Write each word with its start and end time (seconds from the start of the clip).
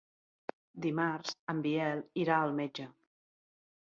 Dimarts 0.85 1.35
en 1.53 1.59
Biel 1.67 2.01
irà 2.23 2.39
al 2.45 2.57
metge. 2.63 2.87